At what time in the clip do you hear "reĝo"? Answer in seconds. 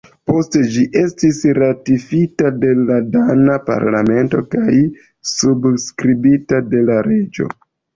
7.15-7.53